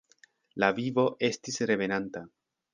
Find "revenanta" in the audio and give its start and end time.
1.73-2.27